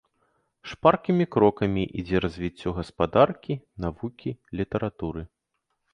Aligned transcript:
Шпаркімі 0.69 1.25
крокамі 1.35 1.83
ідзе 2.03 2.17
развіццё 2.25 2.69
гаспадаркі, 2.79 3.53
навукі, 3.87 4.31
літаратуры. 4.63 5.21